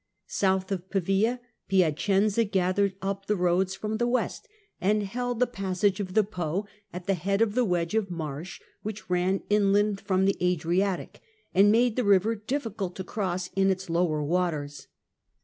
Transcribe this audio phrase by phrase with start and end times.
[0.25, 0.71] South.
[0.71, 4.47] of Pavia, Piacenza gathered up the roads from the west,
[4.81, 8.59] and held the passage of the Po at the head of the wedge of marsh
[8.81, 11.21] which ran inland from the Adriatic,
[11.53, 14.87] and made the river difficult to cross in its lower waters.